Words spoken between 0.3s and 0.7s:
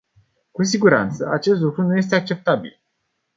Cu